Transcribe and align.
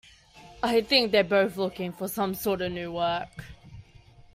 I 0.63 0.81
think 0.81 1.11
they're 1.11 1.23
both 1.23 1.57
looking 1.57 1.93
for 1.93 2.07
some 2.07 2.33
sort 2.33 2.63
of 2.63 2.71
new 2.71 2.91
work. 2.91 3.43